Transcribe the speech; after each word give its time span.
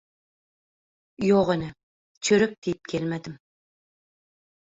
-Ýok 1.27 1.51
ene, 1.57 1.67
çörek 2.29 2.57
diýip 2.67 2.91
gelmedim. 2.95 3.35